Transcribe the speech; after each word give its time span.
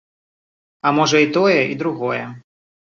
А 0.89 0.95
можа, 1.01 1.21
і 1.27 1.31
тое, 1.39 1.61
і 1.77 1.81
другое. 1.85 2.21